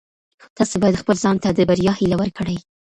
[0.57, 2.57] تاسي باید خپل ځان ته د بریا هیله ورکړئ.